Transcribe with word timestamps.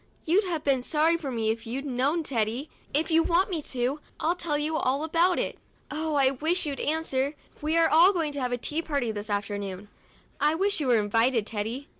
You'd 0.25 0.45
have 0.45 0.63
been 0.63 0.81
sorry 0.81 1.15
for 1.15 1.29
me 1.29 1.51
if 1.51 1.67
you'd 1.67 1.85
have 1.85 1.93
known, 1.93 2.23
Teddy. 2.23 2.71
If 2.91 3.11
you 3.11 3.21
want 3.21 3.51
me 3.51 3.61
to, 3.61 3.99
I'll 4.19 4.33
tell 4.35 4.57
you 4.57 4.75
all 4.75 5.03
about 5.03 5.37
it. 5.37 5.59
Oh, 5.91 6.15
I 6.15 6.29
do 6.29 6.33
wish 6.41 6.65
you'd 6.65 6.79
answer! 6.79 7.35
We 7.61 7.77
are 7.77 7.87
going 8.11 8.31
to 8.31 8.41
have 8.41 8.51
a 8.51 8.57
tea 8.57 8.81
party 8.81 9.11
this 9.11 9.29
afternoon; 9.29 9.89
I 10.39 10.55
wish 10.55 10.79
you 10.79 10.87
were 10.87 10.97
invited, 10.97 11.45
Teddy! 11.45 11.87